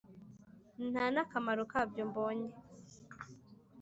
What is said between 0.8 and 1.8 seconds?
nta n’akamaro